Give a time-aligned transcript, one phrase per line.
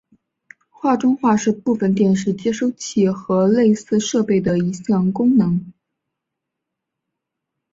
[0.71, 5.71] 画中画是部分电视接收器和类似设备的一项功能。